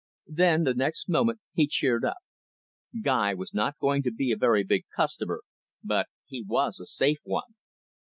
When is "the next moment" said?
0.63-1.41